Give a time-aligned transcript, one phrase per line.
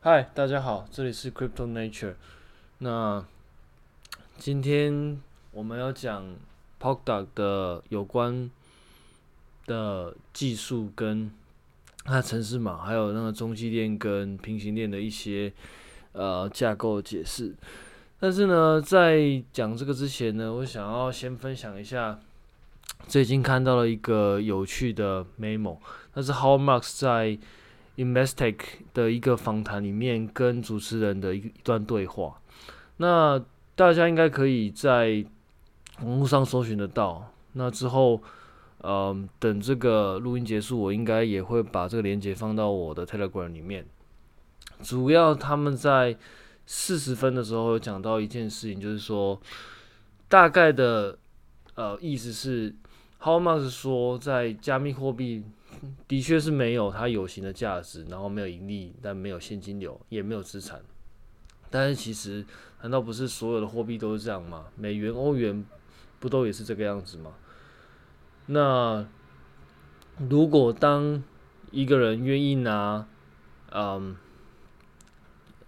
[0.00, 2.14] 嗨，大家好，这里是 Crypto Nature。
[2.78, 3.24] 那
[4.36, 6.36] 今天我们要讲
[6.80, 8.48] Polkadot 的有关
[9.66, 11.32] 的技术跟
[12.04, 15.52] 它的程式码，还有那个中继链跟平行链的一些
[16.12, 17.52] 呃架构解释。
[18.20, 22.20] 但是呢，在讲这个之前呢，我想要先分享一下
[23.08, 25.78] 最近看到了一个有趣的 memo，
[26.14, 27.36] 那是 How Marks 在
[27.98, 28.56] Investec
[28.94, 32.40] 的一个访谈里面跟主持人的一一段对话，
[32.98, 33.44] 那
[33.74, 35.26] 大家应该可以在
[36.02, 37.32] 网络上搜寻得到。
[37.54, 38.22] 那之后，
[38.84, 43.84] 嗯、等这个录音结束，我应该也会把这个链接放到我的 Telegram 里面。
[44.80, 46.16] 主要他们在
[46.66, 49.40] 四十分的时候有讲到一件事情，就是说
[50.28, 51.18] 大概的
[51.74, 52.72] 呃意思是
[53.18, 55.42] ，How Much 说在加密货币。
[56.06, 60.82] 的确是没有它有形的价值，然后没有盈利，但没有现金流，也没有资产。
[61.70, 62.44] 但是其实，
[62.80, 64.66] 难道不是所有的货币都是这样吗？
[64.74, 65.64] 美元、欧元
[66.18, 67.34] 不都也是这个样子吗？
[68.46, 69.06] 那
[70.28, 71.22] 如果当
[71.70, 73.06] 一个人愿意拿
[73.70, 74.16] 嗯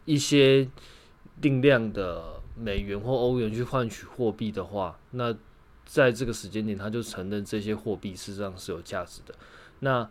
[0.07, 0.67] 一些
[1.41, 5.37] 定量的美元或欧元去换取货币的话，那
[5.85, 9.35] 在这个时间点，他就承认这些货币事实上是有价值的。
[9.81, 10.09] 那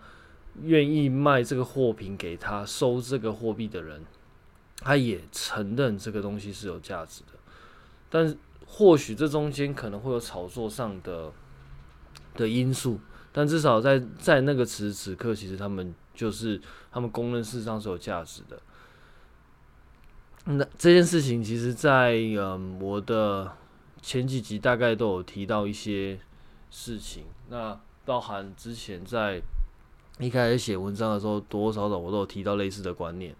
[0.63, 4.03] 愿意卖这个货品给他收这个货币的人，
[4.79, 7.39] 他也承认这个东西是有价值的。
[8.09, 11.31] 但或许这中间可能会有炒作上的
[12.33, 12.99] 的因素，
[13.31, 16.59] 但至少在在那个此时此刻，其实他们就是
[16.91, 18.59] 他们公认事实上是有价值的。
[20.45, 23.55] 那这件事情，其实在嗯我的
[24.01, 26.19] 前几集大概都有提到一些
[26.71, 29.41] 事情，那包含之前在。
[30.19, 33.33] 一开始写文章的时候，多多少少我都有提到类似的观念。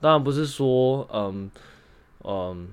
[0.00, 1.50] 当然不是说，嗯
[2.24, 2.68] 嗯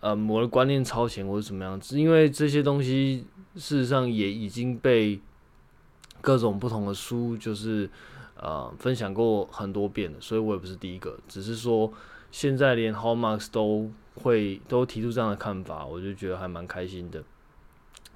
[0.00, 5.20] 嗯，我的观念超前或者怎么样子，因为这些东西事实上也已经被
[6.20, 7.90] 各种不同的书就是
[8.36, 11.18] 呃分享过很多遍了，所以我也不是第一个。
[11.26, 11.92] 只是说
[12.30, 17.24] 现在连 Howard Marks 都会都提出这样的看法，我就觉得还蛮开心的，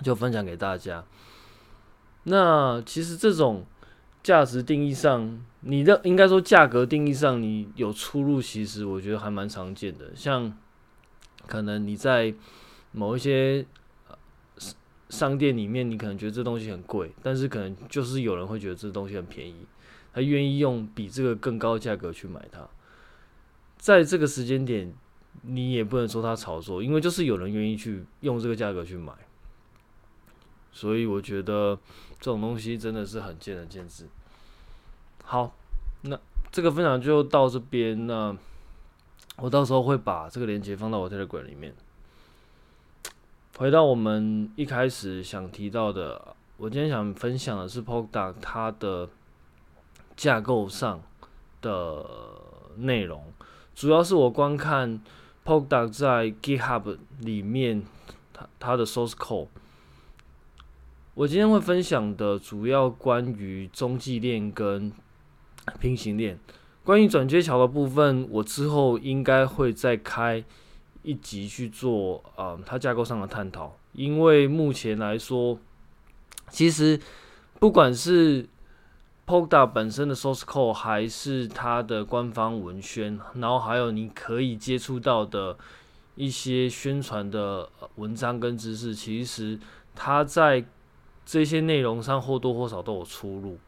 [0.02, 1.04] 就分享给大家。
[2.28, 3.64] 那其实这种
[4.22, 10.12] 价值定义上，你的应该说价格定义上，你有出入，其实我觉得还蛮常见的。
[10.14, 10.56] 像
[11.46, 12.34] 可能你在
[12.92, 13.64] 某一些
[15.08, 19.66] 商店里面，你可能觉得这东西很贵，但是可能就是有人会觉得这东西很便宜，
[20.12, 22.68] 他愿意用比这个更高的价格去买它。
[23.78, 24.92] 在这个时间点，
[25.42, 29.12] 你也不能说它炒作，因为就是有人愿意去用这个价格去买。
[30.70, 31.78] 所以我觉得
[32.20, 34.06] 这种东西真的是很见仁见智。
[35.22, 35.52] 好，
[36.02, 36.18] 那
[36.50, 38.06] 这个分享就到这边。
[38.06, 38.36] 那
[39.36, 41.74] 我到时候会把这个链接放到我 Telegram 里面。
[43.56, 49.08] 回到我们一开始想提到的，我今天想分享的是 Poda 它的
[50.16, 51.00] 架构上
[51.60, 52.04] 的
[52.76, 53.32] 内容，
[53.74, 55.00] 主要是我观看
[55.44, 57.84] Poda 在 GitHub 里面
[58.32, 59.48] 它它的 Source Code。
[61.18, 64.92] 我今天会分享的主要关于中继链跟
[65.80, 66.38] 平行链，
[66.84, 70.44] 关于转接桥的部分，我之后应该会再开
[71.02, 73.76] 一集去做啊、它架构上的探讨。
[73.94, 75.58] 因为目前来说，
[76.50, 77.00] 其实
[77.58, 78.48] 不管是
[79.26, 85.58] Polkadot 本身的 source code，还是它的官方文宣，然后还有你可以接触到的
[86.14, 89.58] 一些宣传的文章跟知识，其实
[89.96, 90.64] 它在
[91.30, 93.58] 这些内容上或多或少都有出入，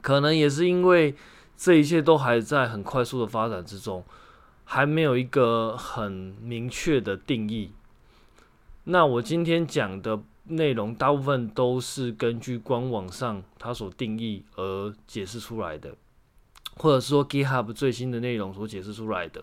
[0.00, 1.16] 可能也是因为
[1.56, 4.04] 这一切都还在很快速的发展之中，
[4.62, 7.72] 还没有一个很明确的定义。
[8.84, 15.96] 那我今天讲的内容大部分都是根据官网上它所定义而解释出来的，
[16.76, 19.42] 或者说 GitHub 最新的内容所解释出来的。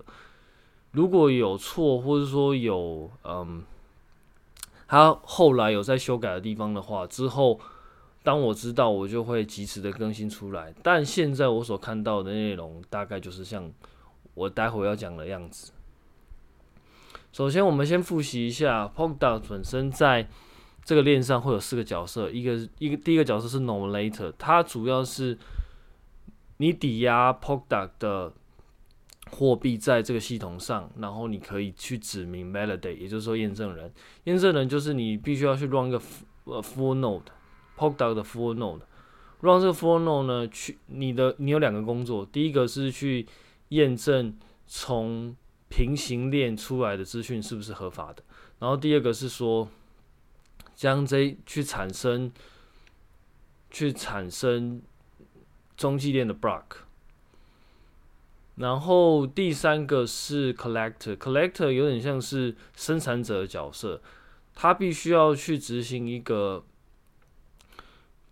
[0.91, 3.63] 如果有错，或者说有嗯。
[4.88, 7.60] 他后来有在修改的地方的话，之后
[8.24, 10.74] 当我知道，我就会及时的更新出来。
[10.81, 13.72] 但现在我所看到的内容，大概就是像
[14.34, 15.72] 我待会要讲的样子。
[17.34, 20.28] 首先，我们先复习一下 Polkadot 本身在
[20.86, 25.38] 这个链上会有四个角色，一个一个第一个角色是 Nominator，它主要是
[26.57, 28.33] 你抵押 Polkadot 的。
[29.31, 33.91] 货币在这个系统上，然后你可以去指明 validate，也就是说验证人。
[34.25, 36.01] 验证人就是你必须要去 run 一个
[36.45, 43.27] 呃 full node，Polkadot 的 full node，run 这个 full node 呢，去你的你有两个工作，第一个是去
[43.69, 44.33] 验证
[44.65, 45.35] 从
[45.69, 48.23] 平行链出来的资讯是不是合法的，
[48.59, 49.68] 然后第二个是说
[50.75, 52.31] 将这去产生
[53.69, 54.81] 去产生
[55.75, 56.63] 中继链的 block，
[58.57, 64.01] 然后第三个是 collector，collector 有点像是生产者的角色，
[64.54, 66.63] 他必须要去执行一个。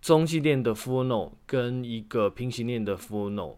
[0.02, 3.56] 中继链的 full node 跟一个平行链的 full node，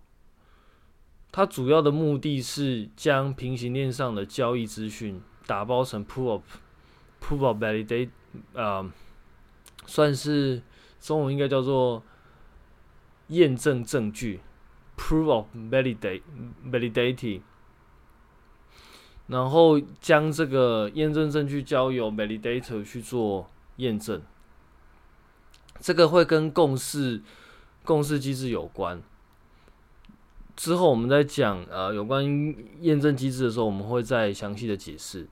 [1.29, 6.43] 它主要的目的是将平行链上的交易资讯打包成 proof of
[7.21, 8.11] proof of validate，
[8.53, 8.89] 呃，
[9.85, 10.61] 算是
[11.01, 12.01] 中文应该叫做
[13.27, 14.39] 验证证据
[14.97, 16.21] proof of validate
[16.65, 17.41] validity，
[19.27, 24.21] 然后将这个验证证据交由 validator 去做验证。
[25.79, 27.21] 这个会跟共识、
[27.85, 29.01] 共识机制有关。
[30.55, 32.25] 之后我们在讲呃有关
[32.81, 35.27] 验证机制的时候，我们会再详细的解释，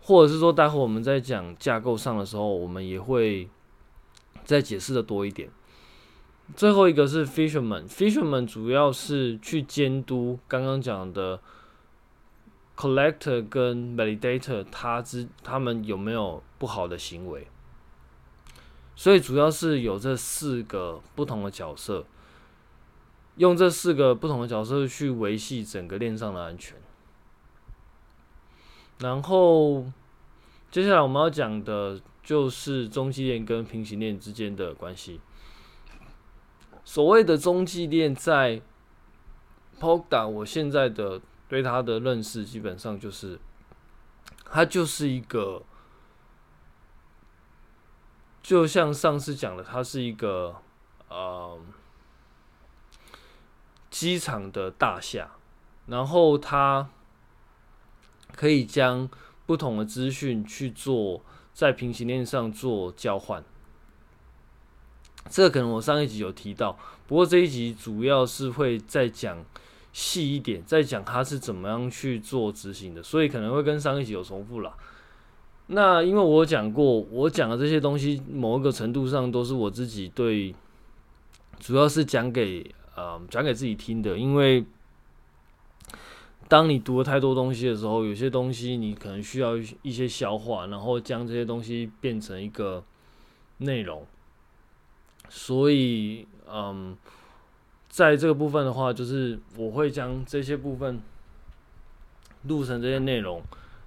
[0.00, 3.48] 或者是说待会我们在讲架构上的时候，我们也会
[4.42, 5.48] 再解释的多一点。
[6.54, 11.40] 最后一个是 fisherman，fisherman 主要是去监督刚刚讲的
[12.76, 17.48] collector 跟 validator，他之他们有没有不好的行为。
[18.94, 22.04] 所以主要是有这四个不同的角色，
[23.36, 26.76] 用这四个不同的角色去维系整个链上的安全。
[29.00, 29.84] 然后
[30.70, 35.20] 接下来我们要讲的就是中继链跟平行链之间的关系。
[36.84, 38.60] 所谓的中继链在
[39.80, 43.40] Polka，我现在的对它的认识基本上就是，
[44.44, 45.62] 它就是一个。
[48.42, 50.54] 就像上次讲的，它是一个
[51.08, 51.58] 呃
[53.88, 55.30] 机场的大厦，
[55.86, 56.90] 然后它
[58.36, 59.08] 可以将
[59.46, 63.42] 不同的资讯去做在平行链上做交换。
[65.30, 69.44] 这个可能我上一集有提到，不过这一集主要是会再讲
[69.92, 74.74] 细一点，再讲它是怎么样去做执行的，所以可能会跟上一集有重复啦。
[75.68, 80.54] 那因为我讲过，我讲的这些东西，某一个程度上都是我自己对，
[81.58, 84.18] 主要是讲给呃讲给自己听的。
[84.18, 84.64] 因为
[86.48, 92.84] 当你读了太多东西的时候，有些东西你可能需要一些消化，然后将这些东西变成一个
[93.58, 94.06] 内容。
[95.28, 96.96] 所以，嗯，
[97.88, 101.00] 在这个部分的话，就是我会将这些部分
[102.42, 103.42] 录成这些内容。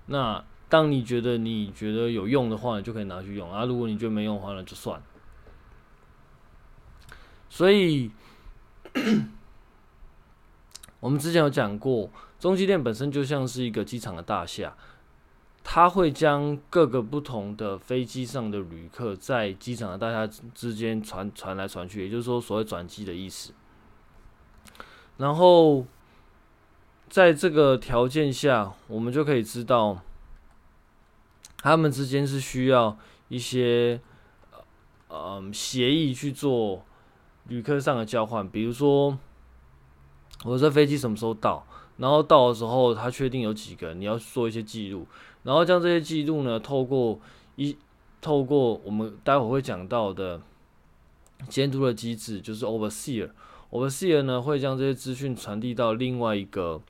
[0.07, 3.65] 那当你觉得你觉得有用的话，你就可以拿去用啊。
[3.65, 5.01] 如果你觉得没用的话，那就算。
[7.49, 8.11] 所以，
[10.99, 12.09] 我们之前有讲过，
[12.39, 14.75] 中继链本身就像是一个机场的大厦，
[15.69, 20.25] 它会将各个不同的飞机上的旅客在机场的大厦
[20.55, 23.51] 之间传传来传去，也就是说，所谓转机的意思。
[25.17, 25.85] 然后，
[27.09, 29.99] 在这个条件下，我们就可以知道。
[31.57, 32.97] 他们之间是需要
[33.27, 33.99] 一些
[35.09, 36.85] 呃协议去做
[37.47, 39.17] 旅客上的交换，比如说
[40.45, 41.67] 我这飞机什么时候到，
[41.97, 45.05] 然后到的时候他确定有几个，你要做一些记录，
[45.47, 47.17] 然后将这些记录呢，透过
[47.55, 47.75] 一
[48.19, 50.41] 透过我们待会会讲到的
[51.47, 56.81] 监督的机制，就是 overseer，overseer 呢会将这些资讯传递到另外一个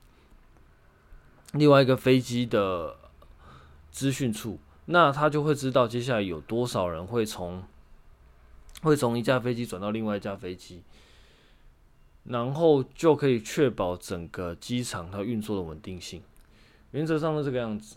[1.52, 2.96] 另外一个飞机的。
[3.90, 7.64] 资讯处，那他就会知道接下来有多少人会从
[8.82, 10.82] 会从一架飞机转到另外一架飞机，
[12.24, 16.22] 然后就可以确保整个机场它运作的稳定性。
[16.92, 17.96] 原则上是这个样子，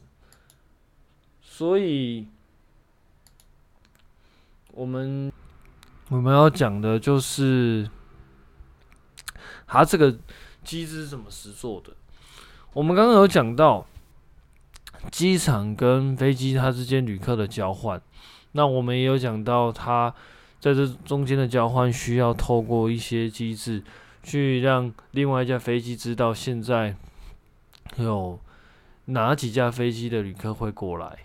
[1.54, 2.26] 所以
[4.72, 5.30] 我们
[6.08, 7.90] 我们要讲的就是
[9.68, 10.18] 它这个
[10.64, 11.92] 机制是怎么实做的。
[12.72, 13.86] 我们刚刚有讲到。
[15.12, 18.00] 机场跟飞机它之间旅客的交换，
[18.52, 20.14] 那我们也有讲到，它
[20.60, 23.84] 在这中间的交换需要透过一些机制，
[24.22, 26.96] 去让另外一架飞机知道现在
[27.98, 28.40] 有
[29.06, 31.18] 哪几架飞机的旅客会过来。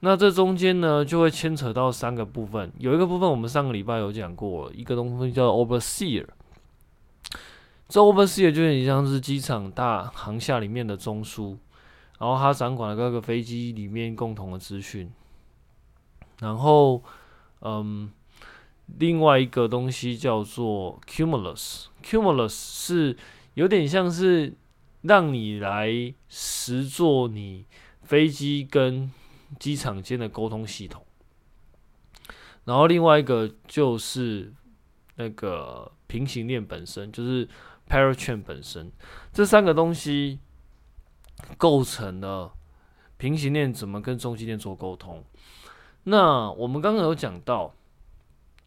[0.00, 6.26] 那这中间呢，就会牵扯到三个部分，有一个部分我们上个礼拜有讲过，一个东西叫 overseer。
[7.88, 11.56] 这 overseer 就有点像是机场大航厦里面的中枢。
[12.18, 15.12] 然后他掌管了各个飞机里面共同的资讯，
[16.40, 17.02] 然后，
[17.60, 18.10] 嗯，
[18.96, 23.14] 另外一个东西叫做 Cumulus，Cumulus 是
[23.52, 24.54] 有点像是
[25.02, 25.90] 让你来
[26.26, 27.66] 实做你
[28.02, 29.12] 飞机跟
[29.58, 31.04] 机场间的沟通系统。
[32.64, 34.52] 然后另外一个就是
[35.14, 37.48] 那个平行链本身，就是
[37.88, 38.90] parachain 本身，
[39.32, 40.40] 这三个东西
[41.56, 42.52] 构成了
[43.16, 45.24] 平行链怎么跟中继链做沟通。
[46.04, 47.74] 那我们刚刚有讲到，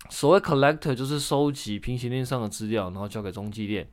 [0.10, 3.92] 所谓 Collector 就是收集平行链上的资料，然后交给中继链。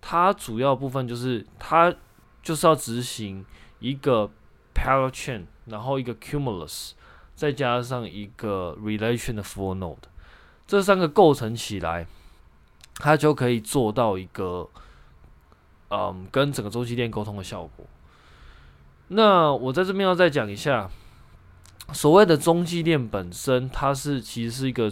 [0.00, 1.94] 它主要部分就是它
[2.42, 3.44] 就是要执行
[3.80, 4.30] 一个
[4.74, 6.92] parachain 然后一个 Cumulus。
[7.36, 9.96] 再加上一个 relation 的 full node，
[10.68, 12.06] 这三个构成起来，
[12.94, 14.70] 它就可以做到一个，
[15.90, 17.84] 嗯，跟整个周期链沟通的效果。
[19.08, 20.88] 那我在这边要再讲一下，
[21.92, 24.88] 所谓的中继链本身，它是其实是一个，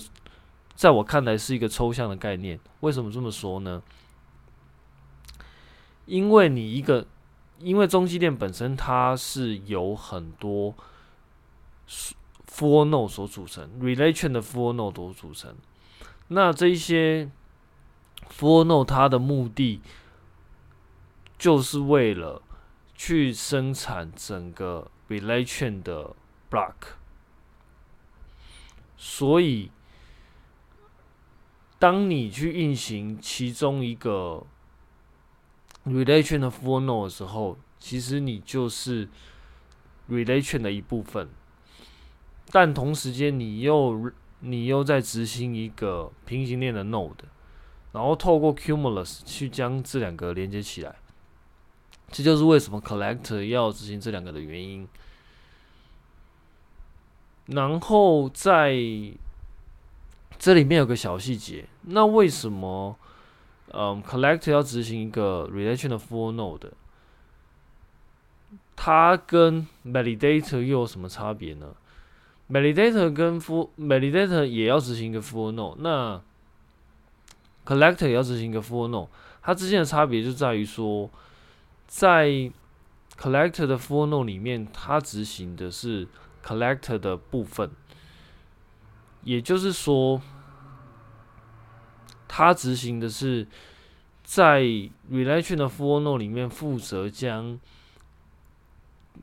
[0.74, 2.58] 在我看来是一个抽象的概念。
[2.80, 3.80] 为什么这么说呢？
[6.06, 7.06] 因为你一个，
[7.62, 10.74] 因为中继链本身它是有很多。
[12.54, 15.54] four node 所组成，relation 的 four node 所组成。
[16.28, 17.30] 那这一些
[18.30, 19.80] four node 它的目的，
[21.38, 22.42] 就是为了
[22.94, 26.14] 去生产整个 relation 的
[26.50, 26.74] block。
[28.98, 29.70] 所以，
[31.78, 34.46] 当你去运行其中一个
[35.86, 39.08] relation 的 full node 的时候，其实你就是
[40.08, 41.28] relation 的一部分。
[42.50, 44.10] 但同时间，你又
[44.40, 47.12] 你又在执行一个平行链的 node，
[47.92, 50.96] 然后透过 cumulus 去将这两个连接起来，
[52.10, 54.86] 这就是为什么 collector 要执行这两个的原因。
[57.46, 58.76] 然后在
[60.38, 62.98] 这里面有个小细节，那为什么
[63.72, 66.70] 嗯，collect 要执行一个 relation 的 full node？
[68.76, 71.74] 它跟 validator 又有什么差别呢
[72.50, 76.20] ？Validator 跟 For Validator 也要执行一个 full node，那
[77.64, 79.08] Collector 也要执行一个 full node，
[79.40, 81.08] 它之间的差别就在于说，
[81.86, 82.26] 在
[83.16, 86.08] Collector 的 full node 里面，它执行的是
[86.44, 87.70] Collector 的部分，
[89.22, 90.20] 也就是说，
[92.34, 93.46] 它执行的是
[94.24, 94.62] 在
[95.10, 97.60] Relation 的 for node 里面负责将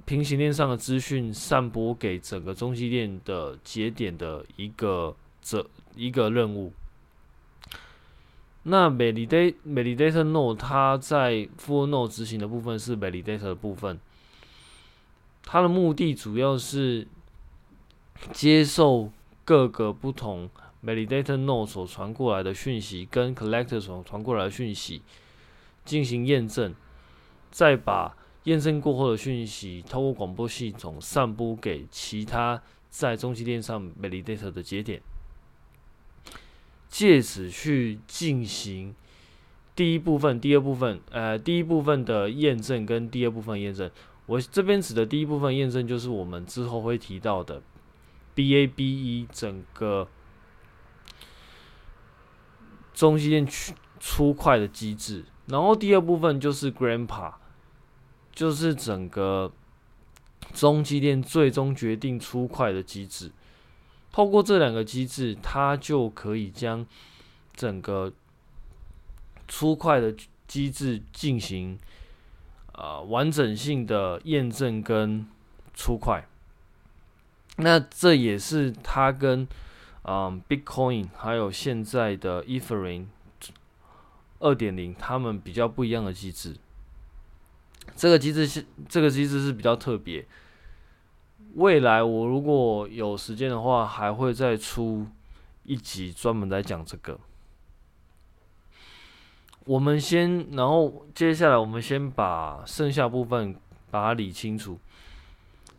[0.05, 6.71] 平行链上的资讯散播给整个中继链的节点的一个这一个任务。
[8.61, 13.99] 那 validate validator node 它在 full node 执行的部分是 validator 的部分，
[15.43, 17.07] 它的目的主要是
[18.31, 19.11] 接受
[19.43, 20.47] 各个不同
[20.83, 25.01] validator node 所传过来的讯息，跟 collector 所传过来的讯息
[25.85, 26.73] 进行验证，
[27.51, 28.15] 再把。
[28.45, 35.01] 验证过后的讯息，透过广播系统散布给其他在中继链上 validator 的节点，
[36.87, 38.95] 借此去进行
[39.75, 43.91] 第一部分、第二部分，呃，第一部分的验证跟第二部分验证。
[44.25, 47.61] 我这边指的第一部分验证，就是我们之后会提到的
[48.35, 50.07] BABE 整个
[52.99, 57.35] 中继链出出块的机制，然后第二部分就是 Grandpa。
[58.31, 59.51] 就是整个
[60.53, 63.31] 中继链最终决定出块的机制，
[64.11, 66.85] 透过这两个机制，它就可以将
[67.53, 68.13] 整个
[69.47, 70.13] 出块的
[70.47, 71.77] 机制进行、
[72.73, 75.25] 呃、完整性的验证跟
[75.73, 76.25] 出块。
[77.57, 79.45] 那这也是它跟
[80.03, 83.07] 嗯、Bitcoin 还有现在的 Ethereum
[84.39, 86.55] 二点零，他们比较不一样的机制。
[87.95, 90.25] 这个机制是这个机制是比较特别。
[91.55, 95.07] 未来我如果有时间的话，还会再出
[95.63, 97.19] 一集专门来讲这个。
[99.65, 103.55] 我们先，然后接下来我们先把剩下部分
[103.91, 104.79] 把它理清楚。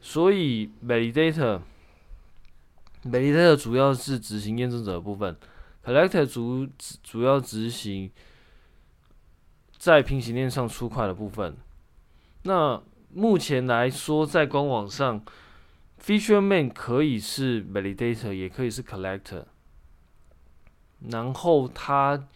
[0.00, 1.60] 所以，validator
[3.04, 5.36] validator 主要是执行验证者的部分
[5.84, 6.68] ，collector 主
[7.02, 8.10] 主要执行
[9.78, 11.56] 在平行链上出块的部分。
[12.42, 15.24] 那目前来说，在官网上
[16.02, 19.44] ，Fisherman 可以是 Validator，也可以是 Collector。
[21.08, 22.28] 然后他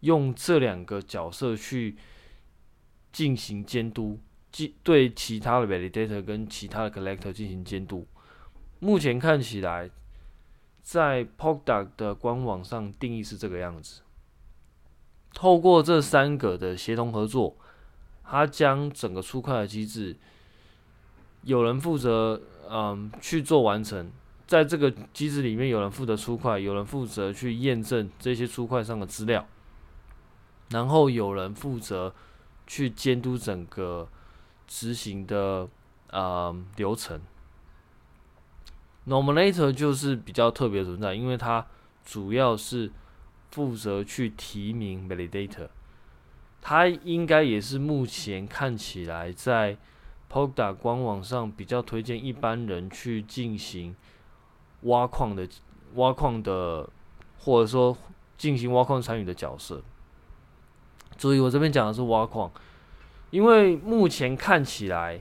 [0.00, 1.96] 用这两个角色去
[3.12, 4.18] 进行监督，
[4.82, 8.06] 对其他的 Validator 跟其他的 Collector 进行监督。
[8.78, 9.90] 目前看起来，
[10.86, 14.02] 在 Polkadot 的官网上定义是这个样子。
[15.34, 17.56] 透过这三个的协同合作，
[18.22, 20.16] 它将整个出块的机制，
[21.42, 22.40] 有人负责
[22.70, 24.12] 嗯去做完成，
[24.46, 29.44] 在这个机制里面，有人负责出块，有人负责去验证这些出块上的资料，
[30.70, 32.14] 然后有人负责
[32.64, 34.08] 去监督整个
[34.68, 35.68] 执行的
[36.12, 37.20] 嗯流程。
[39.06, 41.66] Nominator 就是比较特别的存在，因为它
[42.04, 42.90] 主要是。
[43.48, 45.68] 负责去提名 validator，
[46.60, 49.78] 它应该也是目前看起来在
[50.30, 53.96] Polkadot 官网上比较推荐一般人去进行
[54.82, 55.48] 挖矿的
[55.94, 56.86] 挖矿的，
[57.38, 57.96] 或者说
[58.36, 59.80] 进行挖矿参与的角色。
[61.16, 62.50] 注意，我这边讲的是挖矿，
[63.30, 65.18] 因为目前看起来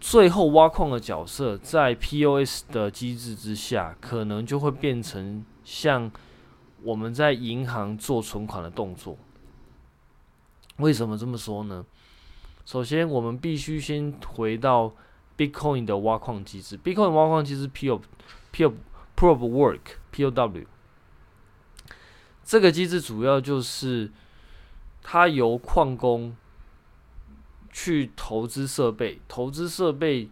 [0.00, 6.10] 最后挖矿的角色在 POS 的机制之下，可能就会变成像。
[6.82, 9.16] 我们在银行做存款的动作，
[10.76, 11.82] 为什么这么说呢？
[12.66, 14.92] 首先，我们必须先回到
[15.34, 16.76] Bitcoin 的挖矿机制。
[16.76, 18.02] Bitcoin 挖矿机制 PO
[18.52, 18.74] PO
[19.16, 19.80] Proof Work
[20.12, 20.66] POW
[22.44, 24.12] 这个机制主要就是
[25.02, 26.36] 它由矿工
[27.74, 30.30] 去投资设备，投资设备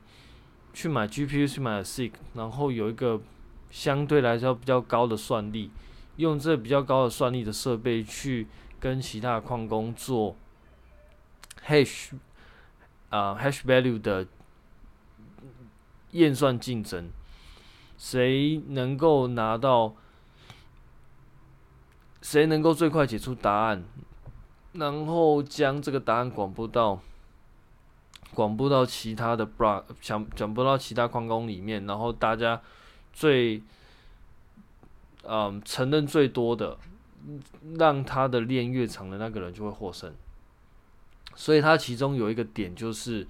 [0.73, 3.21] 去买 GPU 去买 ASIC，然后有一个
[3.69, 5.73] 相对来说比较高的算力。
[6.17, 8.47] 用这比较高的算力的设备去
[8.79, 10.37] 跟其他矿工做
[11.67, 12.13] hash
[13.09, 14.27] 啊、hash value 的
[16.13, 17.11] 验算竞争，
[17.99, 19.97] 谁能够拿到，
[22.21, 23.83] 谁能够最快解出答案，
[24.75, 27.01] 然后将这个答案广播到
[28.35, 32.61] 广播到其他的 block，想转播到其他矿工里面，然后大家
[33.12, 33.62] 最。
[35.25, 36.77] 嗯，承认最多的，
[37.79, 40.12] 让他的链越长的那个人就会获胜。
[41.37, 43.25] 所以它其中有一个点就是，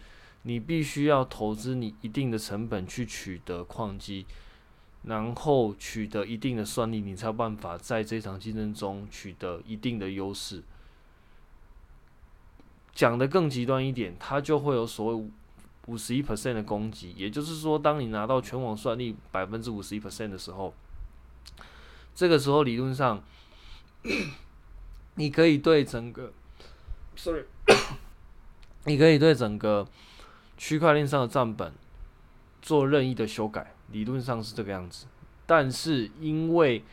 [0.45, 4.25] 你必须要投资你一定的成本去取得矿机，
[5.03, 10.63] 然后取得一定的算力，你才有办法在这场竞争中取得一定的优势。
[12.95, 15.31] 讲的更极端一点，它就会有所谓
[15.87, 20.75] 五十一 percent 的攻击，也就是说，当你拿到全网算力百分之五十一 percent 的时候。
[22.15, 23.25] 这个时候，理论上，
[25.15, 26.31] 你可以对整个
[27.17, 27.45] ，sorry，
[28.85, 29.89] 你可以对整个
[30.59, 31.73] 区块链上的账本
[32.61, 35.07] 做任意的修改，理论上是这个样子。
[35.47, 36.85] 但是，因为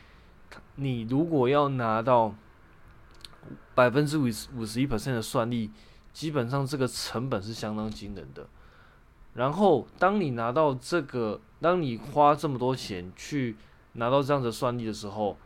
[0.76, 2.34] 你如果要拿到
[3.76, 5.70] 百分之五十五十一 percent 的算力，
[6.20, 8.46] 基本上这个成本是相当惊人的。
[9.36, 13.56] 然后，当你拿到这个，当你花这么多钱去
[13.94, 15.38] 拿到这样的算力的时候，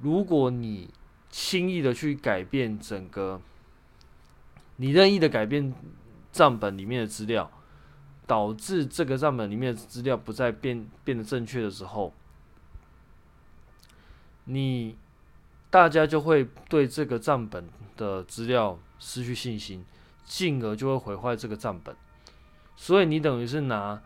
[0.00, 0.90] 如果你
[1.30, 3.40] 轻易的去改变整个，
[4.76, 5.72] 你任意的改变
[6.30, 7.50] 账本里面的资料，
[8.26, 12.12] 导致这个账本里面的资料不再变变得正确的时候，
[14.44, 14.98] 你
[15.70, 19.84] 大家就会对这个账本的资料失去信心，
[20.24, 21.94] 进而就会毁坏这个账本。
[22.76, 24.00] 所以你等于是拿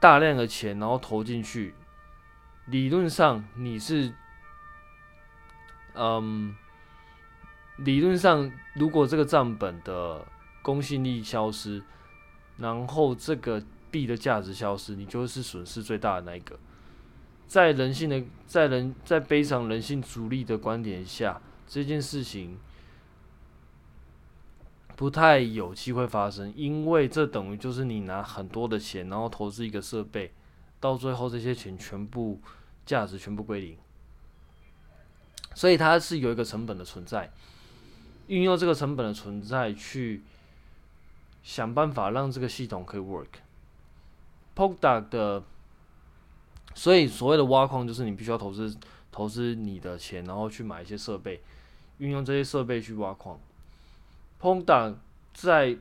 [0.00, 1.74] 大量的钱，然后投进去。
[2.66, 4.14] 理论上你是，
[5.94, 6.56] 嗯，
[7.76, 10.24] 理论上如果这个账本的
[10.62, 11.82] 公信力消失，
[12.56, 16.58] 然后这个币的价值消失，你就是损失最大的那一个。
[17.46, 22.58] 在人性的，在人，在非常人性主义的观点下，这件事情
[24.96, 30.32] 不太有机会发生，因为这等于就是你拿很多的钱，然后投资一个设备。
[30.80, 32.38] 到最后，这些钱全部
[32.84, 33.78] 价值全部归零，
[35.54, 37.32] 所以它是有一个成本的存在。
[38.26, 40.22] 运用这个成本的存在去
[41.42, 43.26] 想办法让这个系统可以 work。
[44.54, 45.42] Polkadot 的，
[46.74, 48.76] 所以所谓的挖矿就是你必须要投资
[49.10, 51.40] 投资你的钱，然后去买一些设备，
[51.96, 53.40] 运用这些设备去挖矿。
[54.44, 54.96] Polkadot
[55.32, 55.78] 在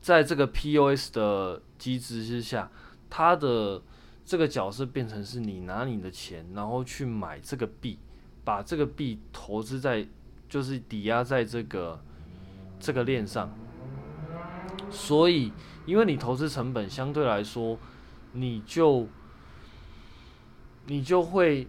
[0.00, 2.70] 在这个 POS 的机制之下。
[3.10, 3.82] 他的
[4.24, 7.98] 这个角色变成是你拿你的钱，然后去买这个币，
[8.42, 10.08] 把这个币投资在，
[10.48, 12.02] 就是抵押在这个
[12.80, 13.54] 这个链上。
[14.90, 15.52] 所以，
[15.84, 17.78] 因为你投资成本相对来说，
[18.32, 19.06] 你就
[20.86, 21.68] 你就会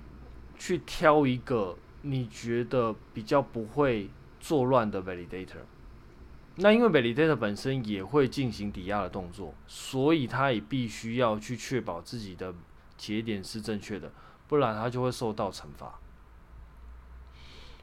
[0.58, 4.10] 去挑一个你觉得比较不会
[4.44, 5.64] 作乱的 validator。
[6.58, 12.54] 那因为 validator 本身也会进行抵押的动作，所以他也必须要去确保自己的
[12.98, 14.12] 节点是正确的，
[14.50, 15.98] 不然他就会受到惩罚。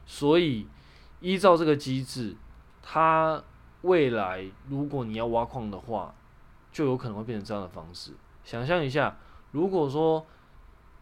[0.05, 0.67] 所以
[1.19, 2.35] 依照这个机制，
[2.83, 3.43] 他
[3.81, 6.13] 未来如果你要挖矿的话，
[6.71, 8.11] 就有可能会变成这样的方式。
[8.43, 9.17] 想象一下，
[9.51, 10.25] 如果说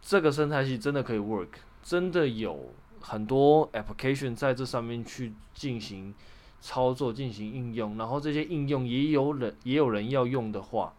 [0.00, 1.50] 这个生态系真的可以 work，
[1.82, 6.14] 真的有很多 application 在这上面去进行
[6.60, 10.94] 操作、进行应用，然后这些应用也有人也有人要用的话，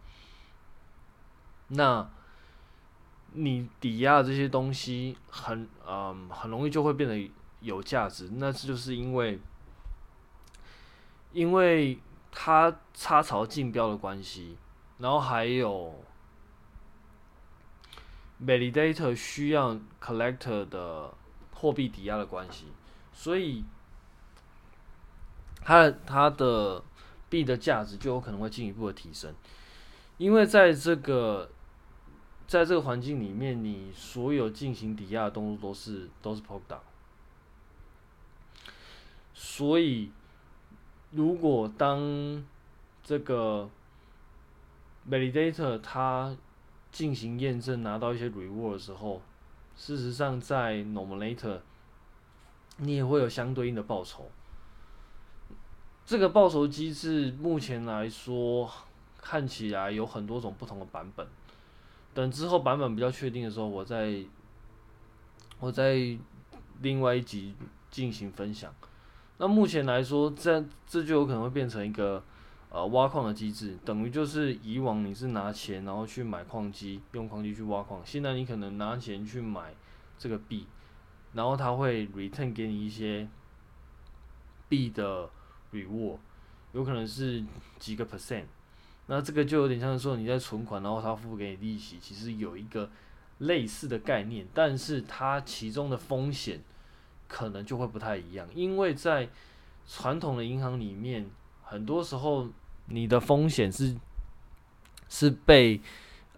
[1.68, 2.10] 那
[3.32, 8.30] 你抵押这些东西很嗯很容易就会变得有价值。
[8.34, 9.40] 那这就是因为
[11.32, 11.98] 因为
[12.30, 14.58] 它插槽竞标的关系。
[14.98, 16.04] 然后还有
[18.44, 21.12] validator 需要 collector 的
[21.62, 22.64] 货币抵押的关系，
[23.12, 23.64] 所以
[25.64, 26.82] 它它的
[27.30, 29.32] 币的价值就有可能会进一步的提升，
[30.18, 31.48] 因为在这个
[32.48, 36.80] 在这个环境里面，你所有进行抵押的动作都是都是 POP 档
[39.32, 40.10] 所以
[41.12, 42.44] 如果当
[43.04, 43.70] 这个
[45.08, 46.36] Validator 它
[46.90, 49.22] 进行验证拿到一些 reward 的时候，
[49.76, 51.60] 事实上在 Nominator
[52.78, 54.30] 你也会有相对应的报酬。
[56.04, 58.70] 这个报酬机制目前来说
[59.20, 61.26] 看起来有很多种不同的版本。
[62.14, 64.24] 等之后版本比较确定的时候，我再
[65.60, 66.18] 我再
[66.80, 67.54] 另外一集
[67.90, 68.74] 进行分享。
[69.38, 72.22] 那目前来说，这这就有可能会变成一个。
[72.74, 78.00] 呃，挖矿的机制等于就是以往你是拿钱然后去买矿机，用矿机去挖矿。
[78.02, 79.74] 现在你可能拿钱去买
[80.16, 80.66] 这个币，
[81.34, 83.28] 然后它会 return 给你一些
[84.70, 85.28] 币的
[85.70, 86.16] reward，
[86.72, 87.44] 有可能是
[87.78, 88.44] 几个 percent。
[89.04, 92.88] 那这个就有点像是说你在存款，然后它付给你利息，其实有一个
[93.36, 96.62] 类似的概念，但是它其中的风险
[97.28, 99.28] 可能就会不太一样，因为在
[99.86, 101.30] 传统的银行里面，
[101.62, 102.48] 很多时候。
[102.86, 103.96] 你的风险是
[105.08, 105.80] 是被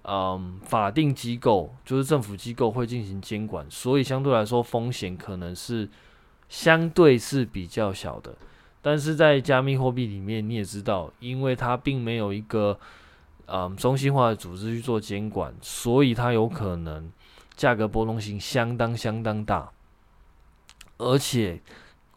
[0.02, 5.88] 嗯法定机构，就是政府机构会进行监管，所以相对来说风险可能是
[6.48, 8.34] 相对是比较小的。
[8.82, 12.78] 但是在加密货币里面，你也知道，因为它并没有一个
[13.46, 17.10] 嗯中心化的组织去做监管，所以它有可能
[17.56, 19.70] 价格波动性相当相当大。
[20.98, 21.60] 而且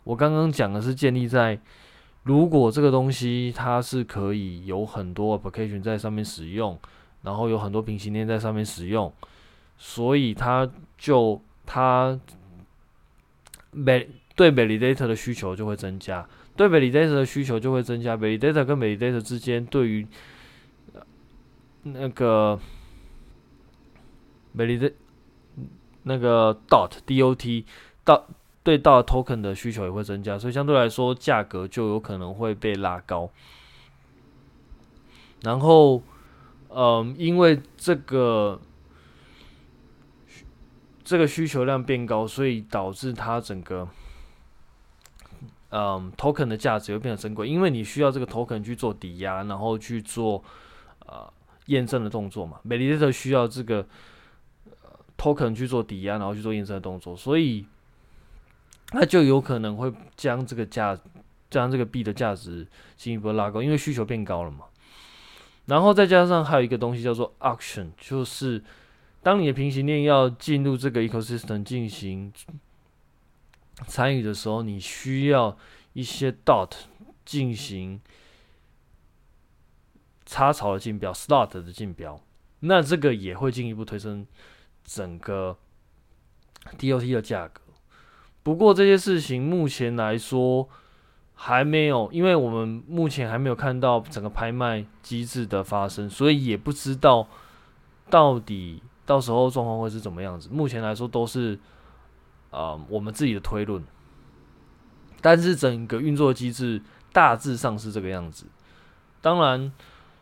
[0.03, 1.59] 我刚刚讲的是建立在。
[2.27, 6.77] 如果这个东西它是可以有很多 application 在上面使用，
[7.21, 9.11] 然后有很多平行链在上面使用，
[9.77, 12.19] 所以它就它
[13.71, 20.05] 每对 validator 的需求就会增加，对 validator 的需求就会增加，validator 跟 validator 之间对于
[21.83, 22.59] 那个
[24.51, 24.93] 每笔
[26.03, 27.63] 那个 dot dot
[28.05, 28.23] dot
[28.67, 33.31] 对到 token 的需求也会增加，所以相对来说价格就有可能会被拉高。
[35.41, 36.03] 然后，
[36.67, 38.59] 嗯，因为这个
[41.01, 43.87] 这个需求量变高，所以导致它整个
[45.69, 50.43] 嗯 token 的价值又变得珍贵，因为你需要这个 token 去做抵押，然后去做
[51.05, 51.31] 呃
[51.67, 52.59] 验证的动作嘛。
[52.65, 53.87] Validator 需要这个
[55.17, 57.65] token 去做抵押，然后去做验证的动作，所以。
[58.91, 60.97] 那就有可能会将这个价，
[61.49, 64.65] 将这个币的价值进一步拉高，因为需求变高了嘛。
[65.65, 68.63] 然后再加上还有一个东西叫做 auction，就是
[69.21, 72.31] 当你的平行链要进入这个 ecosystem 进行
[73.85, 75.57] 参与的时候，你需要
[75.91, 76.71] 一些 dot
[77.25, 77.99] 进行
[80.25, 82.21] 插槽的竞标，slot 的竞标，
[82.61, 84.25] 那这个也会进一步推升
[84.85, 85.57] 整个
[86.77, 87.61] DOT 的价格。
[88.47, 90.65] 不过这些事情目前来说
[91.33, 97.27] 还没有，因为我们目前还没有看到整个拍卖机制的发生，所以也不知道
[98.09, 100.47] 到底到时候状况会是怎么样子。
[100.49, 101.59] 目前来说都是
[102.49, 103.83] 啊、我们自己的推论，
[105.19, 106.81] 但是整个运作机制
[107.11, 108.45] 大致上是这个样子。
[109.19, 109.59] 当然，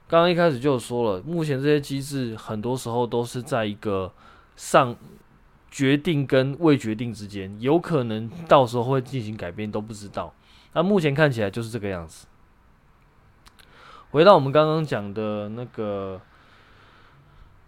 [0.07, 4.11] 刚刚一开始就说了，目前这些机制很多时候都是在一个
[4.55, 4.95] 上。
[5.75, 10.33] 决定跟未决定之间，有可能到时候会进行改变，都不知道。
[10.71, 12.27] 那目前看起来就是这个样子。
[14.11, 16.21] 回到我们刚刚讲的那个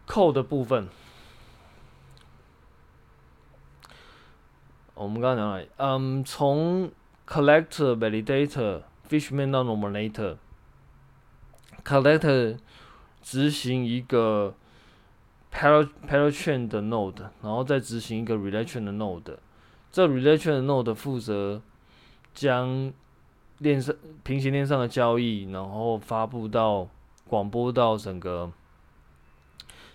[0.08, 0.88] code 的部分，
[4.94, 6.90] 我们刚刚讲了，嗯，从
[7.28, 12.58] collector、validator、Fishman 到 Nominator，Collector
[13.22, 14.56] 执行一个
[15.58, 19.38] Parallel chain 的 Node，然后再执行一个 Relay Chain 的 Node。
[19.92, 21.60] 这 Relay Chain 的 Node 负责
[22.36, 22.94] 将
[23.58, 26.88] 链上平行链上的交易，然后发布到
[27.28, 28.52] 广播到整个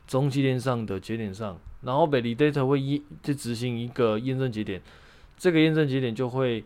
[0.09, 4.83] 中继链上的节点上，然后 Validator 会一就执行一个验证节点，
[5.37, 6.65] 这个验证节点就会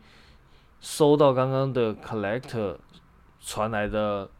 [0.81, 2.79] 收到刚刚的 Collector
[3.43, 4.31] 传来的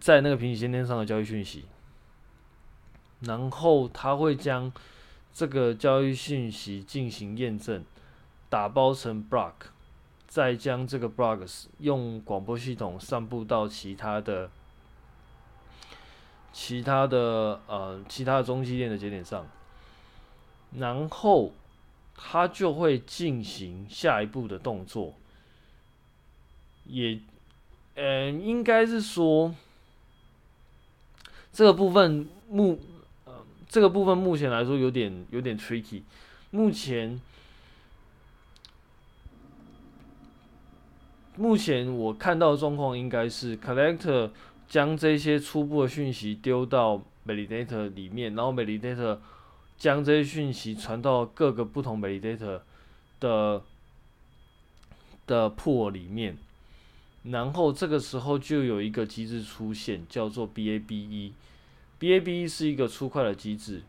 [0.00, 1.64] 在那个平行线上的交易讯息，
[3.20, 4.72] 然后他会将
[5.32, 7.84] 这个交易信息进行验证，
[8.48, 9.54] 打包成 block，
[10.26, 14.50] 再将这个 blocks 用广播系统散布到其他的。
[16.50, 19.46] 其他的呃，其他的中继链的节点上，
[20.74, 21.52] 然后
[22.16, 25.14] 他就会进行下一步的动作，
[26.86, 27.20] 也，
[27.94, 29.54] 呃，应该是说
[31.52, 32.80] 这个部分目，
[33.68, 36.02] 这个部分目前来说有点有点 tricky。
[36.50, 37.20] 目前，
[41.36, 44.30] 目前我看到的状况应该是 collector。
[44.68, 49.16] 将这些初步的讯息丢到 validator 里面，然后 validator
[49.78, 52.60] 将这些讯息传到各个不同 validator
[53.18, 53.62] 的
[55.26, 56.36] 的 pool 里面，
[57.22, 61.32] 然后这个时候就有一个机制出现，叫做 BABE。
[61.98, 63.82] B A B 是一个出块的机制，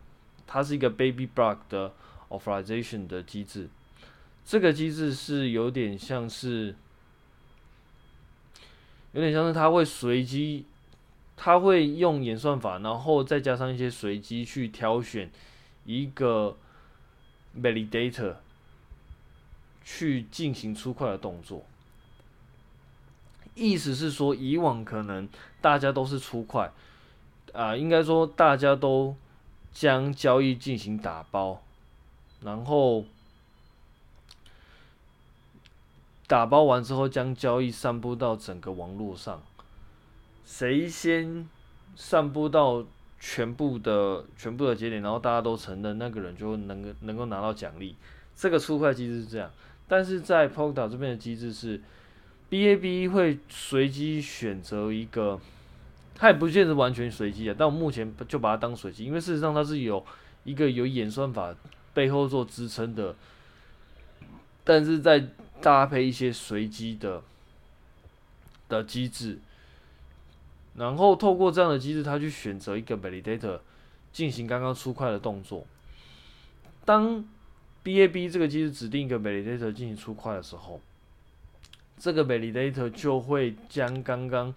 [0.48, 1.94] 它是一个 baby block 的
[2.30, 3.70] authorization 的机制。
[4.46, 6.76] 这个机制是有点像是。
[9.12, 10.68] 有点像是它会随机，
[11.36, 15.32] 它会用演算法，然后再加上一些随机去挑选
[15.84, 16.56] 一个
[17.60, 18.36] validator
[19.84, 21.66] 去进行出块的动作。
[23.56, 25.28] 意思是说，以往可能
[25.60, 26.72] 大家都是出块，
[27.54, 29.16] 啊、应该说大家都
[29.72, 31.62] 将交易进行打包，
[32.42, 33.06] 然后。
[36.28, 39.42] 打包完之后，将交易散布到整个网络上。
[40.46, 41.50] 谁先
[41.96, 42.86] 散布到
[43.20, 47.96] 全部的全部的节点，然后大家都承认，那个人就能能够拿到奖励。
[48.36, 49.50] 这个出块机制是这样，
[49.88, 51.82] 但是在 p o k a d o 这边的机制是
[52.52, 55.40] ，BAB 会随机选择一个，
[56.20, 60.06] 它也不见得完全随机啊，但我目前就把它当随机，因为事实上它是有
[60.44, 61.56] 一个有演算法
[61.94, 63.16] 背后做支撑的，
[64.66, 65.30] 但是在
[65.62, 67.24] 搭配一些随机的
[68.68, 69.40] 的机制，
[70.76, 73.62] 然后透过这样的机制，它去选择一个 validator
[74.12, 75.66] 进行刚刚出块的动作。
[76.84, 77.24] 当
[77.82, 80.82] BAB 这个机制指定一个 validator 进行出块的时候，
[81.98, 84.54] 这个 validator 就会将刚刚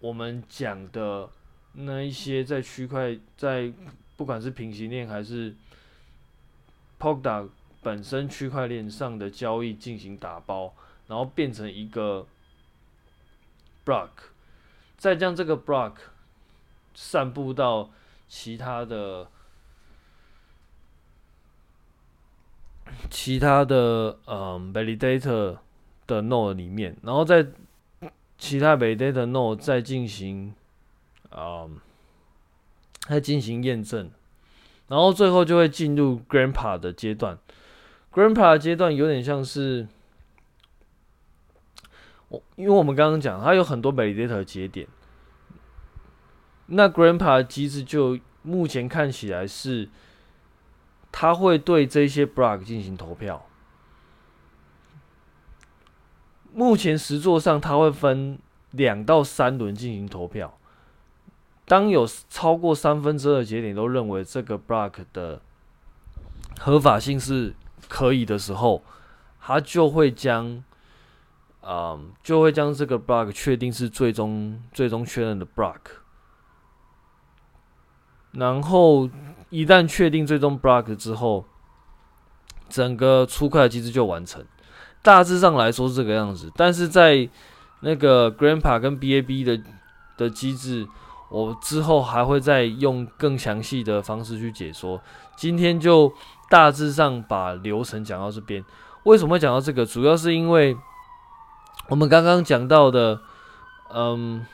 [0.00, 1.28] 我们讲的
[1.72, 3.72] 那一些在区块在
[4.16, 5.54] 不管是平行链还是
[6.98, 7.48] POD
[7.82, 10.74] 本身区块链上的交易进行打包，
[11.06, 12.26] 然后变成一个
[13.84, 14.10] block，
[14.96, 15.94] 再将这个 block
[16.94, 17.90] 散布到
[18.28, 19.28] 其他的
[23.08, 25.58] 其他的嗯 validator
[26.06, 27.46] 的 node 里面，然后再
[28.38, 30.54] 其他 validator node 再进行
[31.30, 31.78] 嗯
[33.08, 34.10] 再进行验证，
[34.86, 37.36] 然后最后就会进入 Grandpa 的阶段。
[38.12, 39.88] Grandpa 阶段有点像是
[42.28, 44.86] 我，因为我们刚刚讲，它有很多 validator 节点，
[46.66, 49.88] 那 Grandpa 的机制就目前看起来是，
[51.10, 53.47] 它会对这些 block 进行投票。
[56.52, 58.38] 目前实座上，它会分
[58.72, 60.54] 两到三轮进行投票。
[61.64, 65.40] 当有超过三分之二的节点都认为这个 block 的
[66.58, 67.54] 合法性是
[67.88, 68.82] 可以的时候，
[69.40, 70.64] 他就会将，
[71.62, 75.78] 嗯，就会将这个 block 确定是最终最终确认的 block。
[78.32, 79.08] 然后
[79.50, 81.44] 一旦确定最终 block 之后，
[82.68, 84.44] 整个出块的机制就完成。
[85.08, 87.26] 大致上来说是这个样子，但是在
[87.80, 89.62] 那个 Grandpa 跟 BAB 的
[90.18, 90.86] 的机制，
[91.30, 95.00] 我之后还会再用更详细的方式去解说。
[95.36, 96.12] 今天就。
[96.50, 98.64] 大致上把流程讲到这边，
[99.02, 99.84] 为什么会讲到这个？
[99.84, 100.74] 主要是因为
[101.90, 103.20] 我们刚刚讲到的，
[103.92, 104.46] 嗯，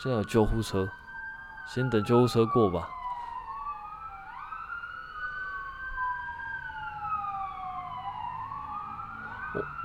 [0.00, 0.88] 现在有救护车，
[1.66, 2.88] 先等救护车过吧。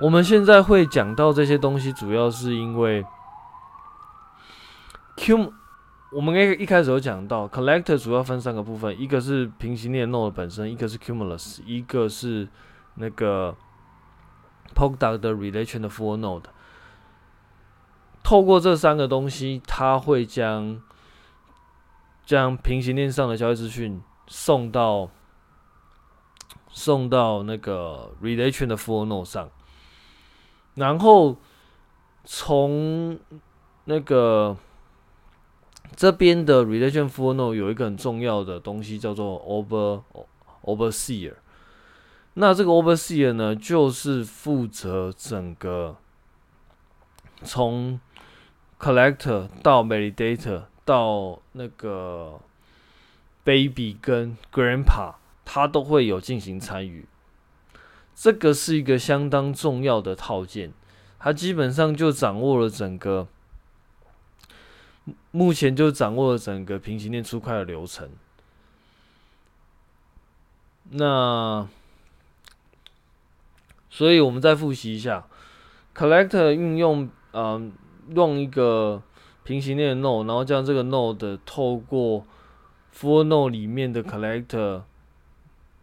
[0.02, 3.06] 我们现在会讲到这些东西，主要是因为
[5.16, 5.52] Q，
[6.10, 12.48] 我们一一开始有讲到 Collector 主要分三个部分，一个是平行链 Node 本身，一个是 Cumulus，一个是
[12.96, 13.54] 那个
[14.74, 16.46] Polkadot 的 Relation 的 for Node。
[18.24, 20.82] 透过这三个东西，它会将
[22.26, 25.08] 将平行链上的交易资讯送到
[26.70, 29.48] 送到那个 Relation 的 for Node 上，
[30.74, 31.36] 然后
[32.24, 33.18] 从
[33.84, 34.56] 那个
[35.94, 40.02] 这边的 Relation f o r n o 有一个很重要的东西叫做 Over
[40.62, 41.34] Overseer。
[42.34, 45.96] 那这个 Overseer 呢，就是负责整个
[47.42, 48.00] 从
[48.80, 52.40] Collector 到 Validator 到那个
[53.44, 57.06] Baby 跟 Grandpa，它都会有进行参与。
[58.14, 60.72] 这个是一个相当重要的套件，
[61.18, 63.28] 它基本上就掌握了整个，
[65.30, 68.08] 目前就掌握了整个平行链出块的流程。
[70.90, 71.68] 那，
[73.90, 75.26] 所以我们再复习一下
[75.94, 77.72] ，Collector 运用，嗯。
[78.16, 79.00] 用一个
[79.44, 82.26] 平行链的 node，然后将这个 node 透过
[82.90, 84.82] f u r Node 里面的 collector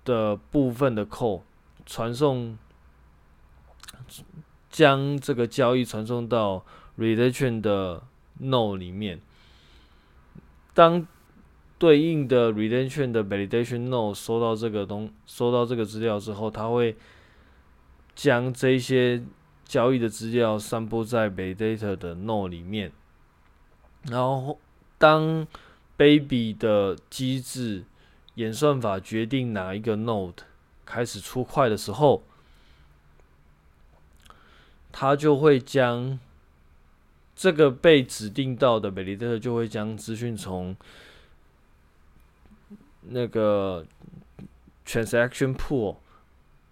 [0.04, 1.44] 的部分的 code
[1.90, 2.56] 传送，
[4.70, 6.64] 将这个交易传送到
[7.00, 8.04] relation 的
[8.40, 9.20] node 里面。
[10.76, 11.08] 当
[11.80, 16.96] 对应的 relation 的 validation node 收到这个东收到这个资料之后，它会
[18.14, 19.24] 将这些。
[19.66, 22.92] 交易的资料散布在 validator 的 node 里面，
[24.10, 24.58] 然后
[24.98, 25.46] 当
[25.96, 27.84] baby 的机制
[28.34, 30.40] 演算法决定哪一个 node
[30.90, 32.24] 开始出块的时候，
[34.92, 36.20] 它就会将
[37.36, 40.76] 这个被指定到的 validator 就会将资讯从
[43.02, 43.86] 那个
[44.84, 45.98] transaction pool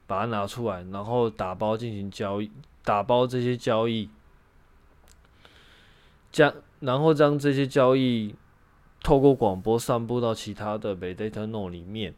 [0.08, 2.50] 把它拿出来，然后打包进行交易。
[2.84, 4.10] 打包这些交易，
[6.32, 8.34] 将然后将这些交易
[9.04, 12.16] 透过广播散布到其他的 validator node 里面，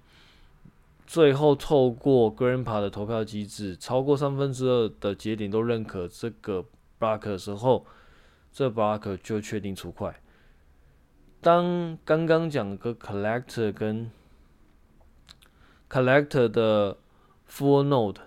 [1.10, 6.64] 最后透过 Grandpa 的投票机制，超过三分之二的节点都认可这个
[7.00, 7.88] block 的时候，
[8.52, 10.22] 这 block 就确定出块。
[11.42, 14.12] 当刚刚讲个 collector 跟
[15.90, 16.98] collector 的
[17.50, 18.18] full node。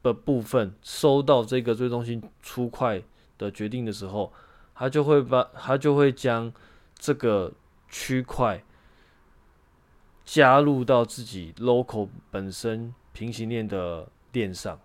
[0.00, 3.02] 的部分收到这个最中心出块
[3.36, 4.32] 的决定的时候，
[4.74, 6.50] 他就会把他就会将
[6.96, 7.52] 这个
[7.90, 8.62] 区块
[10.30, 14.78] 加入到自己 local 本身平行链的链上。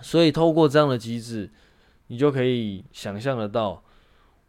[0.00, 1.50] 所以透过这样的机制，
[2.06, 3.82] 你就可以想象得到，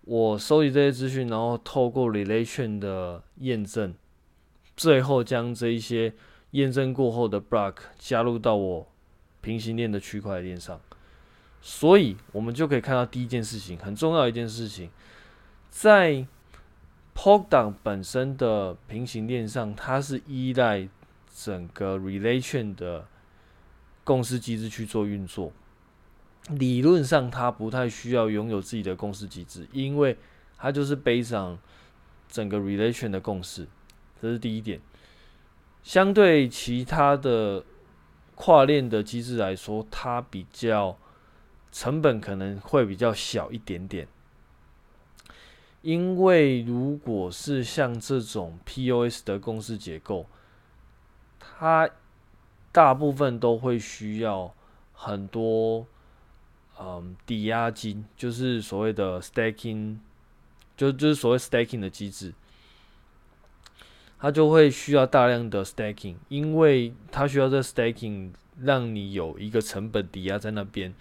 [0.06, 3.93] 我收集这些资讯，然后透过 relation 的验证，
[4.78, 6.13] 最后将这一些。
[6.52, 8.86] 验证过后的 block 加入到我
[9.39, 10.82] 平行链的区块链上，
[11.62, 14.89] 所以我们就可以看到第一件事情，很重要一件事情，
[15.69, 16.28] 在
[17.15, 20.88] Polkadot 本身的平行链上，它是依赖
[21.36, 23.08] 整个 relation 的
[24.04, 25.52] 共识机制去做运作。
[26.50, 30.17] 理论上，它不太需要拥有自己的共识机制，因为
[30.58, 31.60] 它就是背上
[32.28, 33.67] 整个 relation 的共识，
[34.19, 34.82] 这是第一点。
[35.84, 37.63] 相对其他的
[38.36, 40.97] 跨链的机制来说，它比较
[41.71, 44.08] 成本可能会比较小一点点。
[45.81, 50.25] 因为如果是像这种 POS 的公司结构，
[51.39, 51.89] 它
[52.71, 54.53] 大部分都会需要
[54.93, 55.85] 很多
[56.79, 59.97] 嗯抵押金，就是所谓的 staking，
[60.77, 62.33] 就就是所谓 staking 的机制。
[64.19, 68.29] 它就会需要大量的 staking，因为它需要这 staking
[68.61, 70.93] 让你有一个成本抵押在那边，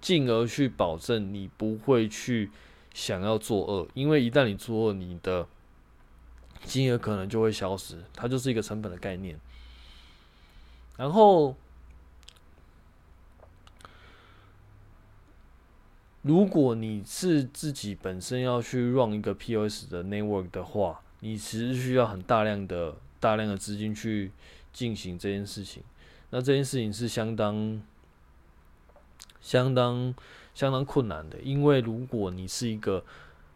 [0.00, 2.50] 进而去保证你不会去
[2.94, 5.46] 想要作恶，因为一旦你作恶，你的
[6.64, 9.38] 金额可能就会消失，它就是一个成本的概念。
[10.96, 11.56] 然后。
[16.22, 24.30] 如果你是自己本身要去 run 一个 POS 的 network 的话，你其实需要很大量的大量的资金去
[24.70, 25.82] 进行这件事情。
[26.28, 27.80] 那这件事情是相当
[29.40, 30.14] 相当
[30.54, 33.04] 相当困难的，因为如果你是一个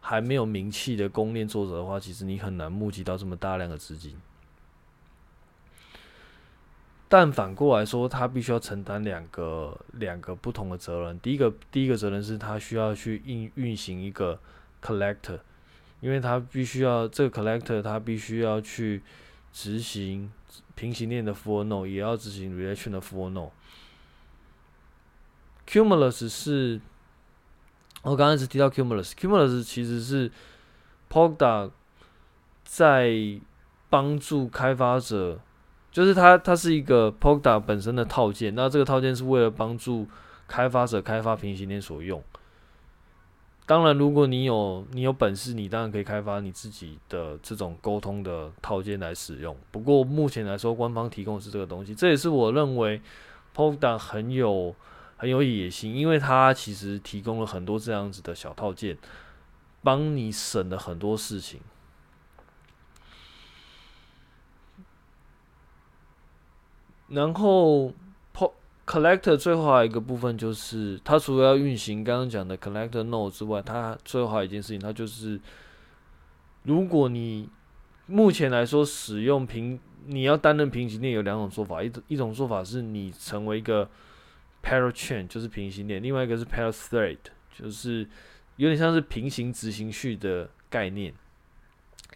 [0.00, 4.16] 还没有名气的公链作者的话，其实你很难募集到这么大量的资金。
[7.06, 11.20] 但反过来说，他必须要承担两个两个不同的责任。
[11.20, 14.40] 第一个第一个责任是他需要去运运行一个
[14.82, 15.38] collector，
[16.00, 19.02] 因为他必须要这个 collector 他必须要去
[19.52, 20.32] 执行
[20.74, 23.50] 平行链的 for no，也要执行 relation 的 for no。
[25.66, 26.80] Cumulus 是，
[28.02, 30.30] 我刚开始提到 Cumulus，Cumulus 其实是
[31.10, 31.70] Polkadot
[32.64, 33.40] 在
[33.88, 35.40] 帮助开发者，
[35.90, 40.06] 就是它它是一个 Polkadot 本身的套件，那这个套件是为了帮助
[40.46, 42.22] 开发者开发平行链所用。
[43.66, 49.56] 当然，如果你有你有本事，你当然可以开发你自己的这种沟通的套件来使用。
[49.70, 53.00] 不过目前来说，官方提供的是这个东西，这也是我认为
[53.56, 54.76] Polkadot 很有。
[55.16, 58.98] 很有野心，因为它其实提供了很多这样子的小套件，
[59.82, 61.60] 帮你省了很多事情。
[67.08, 67.92] 然后
[68.84, 75.40] ，Collector 最后一个部分就是，它除了要运行刚刚讲的 Collector Node 之外，它最后还有一件事情，它就是，
[76.64, 77.48] 如果你
[78.06, 83.88] 目前来说使用平，你要担任平行链有两种做法，一种一种做法是你成为一个。
[84.64, 87.18] Parallel chain 就是平行链，另外一个是 Parallel thread，
[87.52, 88.08] 就是
[88.56, 91.12] 有点像是平行执行序的概念，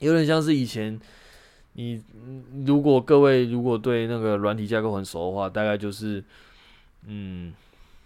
[0.00, 0.98] 有点像是以前
[1.74, 2.02] 你
[2.64, 6.24] 如果各位如果对那个软体架构很熟的话，大概就是
[7.04, 7.52] 嗯，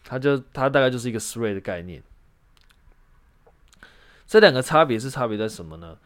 [0.05, 2.03] 它就它大概就是一个 thread 的概念。
[4.26, 5.97] 这两个差别是差别在什么呢？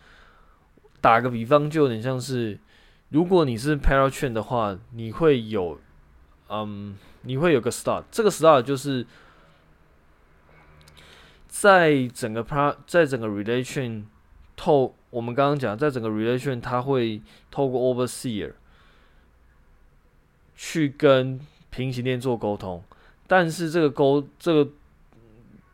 [1.01, 2.59] 打个比方，就有点像是
[3.09, 5.80] 如果你是 Parallel chain 的话，你会有
[6.51, 6.97] 嗯。
[7.26, 9.04] 你会有个 start，这个 start 就是
[11.48, 14.04] 在整个 part，在整个 relation
[14.54, 17.20] 透，我们刚刚讲，在整个 relation，它会
[17.50, 18.52] 透过 overseer
[20.54, 22.82] 去跟平行链做沟通，
[23.26, 24.70] 但是这个沟，这个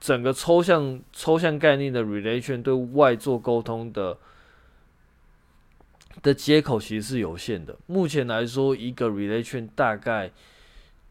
[0.00, 4.16] 整个抽象抽象概念的 relation 对外做沟通的
[6.22, 7.76] 的接口其实是有限的。
[7.86, 10.32] 目前来说，一个 relation 大概。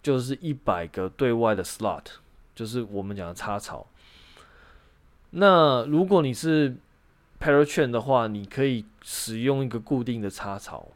[0.02, 2.06] 就是一百个对外的 slot，
[2.56, 3.86] 就是我们讲的插槽。
[5.32, 6.76] 那如果你是
[7.40, 10.90] Parachain 的话，你可以使用一个固定的插槽。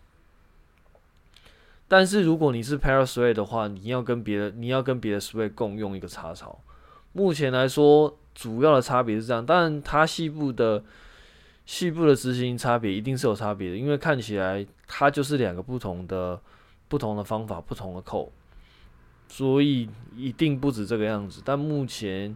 [1.88, 6.60] 但是如果你是 parallel thread 的话，你要跟别的你要跟别的 thread 共用一个插槽。
[7.14, 10.84] 目前来说，主要的差别是这样，但它细部的
[11.66, 16.40] 细部的执行差别一定是有差别的，因为看起来它就是两个不同的
[16.88, 18.32] 不同的方法，不同的扣。
[19.28, 22.36] 所以一定不止这个样子，但目前，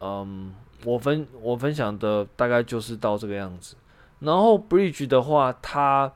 [0.00, 0.52] 嗯，
[0.84, 3.76] 我分我分享的大概就是到这个样子。
[4.20, 6.12] 然后 Bridge 的话，它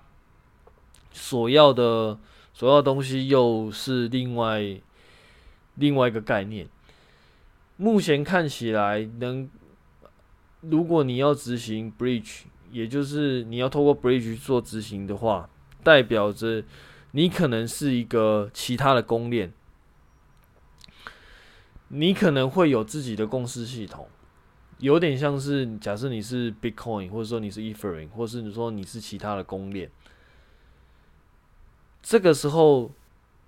[1.12, 2.18] 所要的
[2.52, 4.78] 所要的东西又是另外
[5.76, 6.68] 另外一个概念。
[7.76, 9.48] 目前看起来能，
[10.60, 15.48] 如果你要执行 Bridge，也就是你要透过 Bridge 做执行的话，
[15.82, 16.62] 代表着。
[17.12, 19.52] 你可能是一个其他的公链，
[21.88, 24.06] 你可能会有自己的共识系统，
[24.78, 29.90] 有点像是假设你是 Bitcoin，或者说你是 Ethereum，或是你说你是其他的公链。
[32.02, 32.90] 这个时候，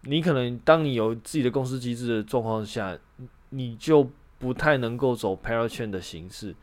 [0.02, 2.98] 你可能当你有自己的共识机制的状况下，
[3.50, 6.54] 你就不太能够走 Parallel chain 的形式。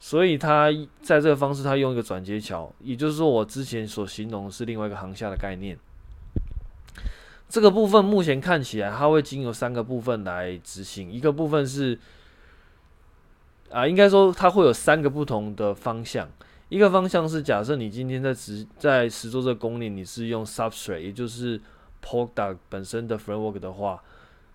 [0.00, 0.68] 所以他
[1.00, 5.78] 在这个方式，他用一个转接桥，也就是说，我之前所形容的是另外一个行下的概念。
[7.54, 11.12] 这个部分目前看起来，它会经由三个部分来执行。
[11.12, 11.96] 一个部分是，
[13.70, 16.28] 啊，应该说它会有三个不同的方向。
[16.68, 21.60] 一个方向是，假设你今天在实在实做这个公链，你是用 Substrate，也就是
[22.02, 24.02] Polkadot 本身的 Framework 的话，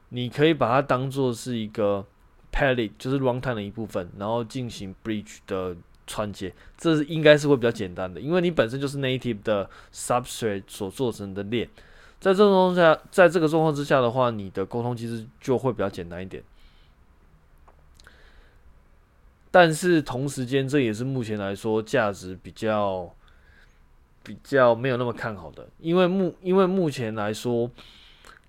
[0.09, 2.05] 你可以把它当做是一个
[2.51, 5.73] Palette，就是 Runtime 的一部分，然后进行 Bridge 的
[6.05, 6.53] 串接。
[6.77, 11.69] 这是应该是会比较简单的，因为你本身就是 Native 的 Substrate 所做成的链。
[12.19, 16.43] 在这种状况下，在这个状况之下的话，你的沟通其实就会比较简单一点。
[19.49, 23.09] 但是同时间，这也是目前来说价值比较
[24.21, 27.71] 比较没有那么看好的，因为目因为目前来说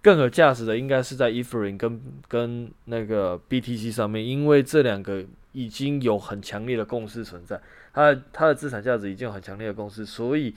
[0.02, 7.60] 更有价值的应该是在 Ethereum 跟跟那个 BTC 上面，因为这两个已经有很强烈的共识存在，
[7.92, 10.52] 它它的资产价值已经有很强烈的共识，所以。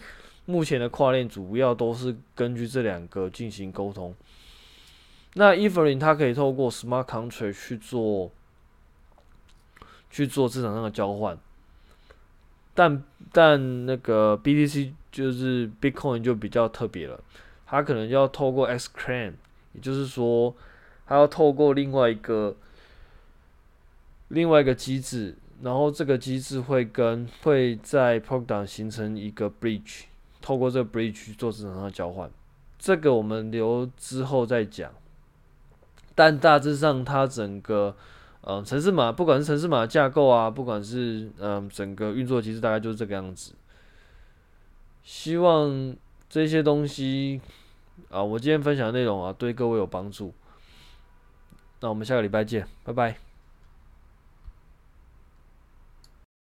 [0.45, 4.13] 目前的跨链主要都是根据这两个进行沟通。
[5.35, 8.31] 那 Ethereum 它可以透过 Smart Contract 去做
[10.11, 11.37] 去做市场上的交换，
[12.75, 17.19] 但但那个 BTC 就是 Bitcoin 就比较特别了，
[17.65, 19.33] 它可能要透过 Xclaim，
[19.73, 20.55] 也就是说，
[21.07, 22.55] 它要透过另外一个
[24.27, 30.03] 另外一个机制，然后这个机制会跟会在 p r o d u c t 形成一个 bridge，
[30.43, 32.29] 透过这个 bridge 去做市场上的交换。
[32.77, 34.91] 这个我们留之后再讲。
[36.13, 37.95] 但大致上，它整个
[38.41, 43.53] 嗯、呃，程式码不管是城市码架构啊，不管是嗯、整个运作机制，大概就是这个样子。
[45.01, 45.95] 希望
[46.29, 47.41] 这些东西
[48.09, 50.33] 啊，我今天分享的内容啊，对各位有帮助。
[51.79, 53.32] 那我们下个礼拜见，拜拜。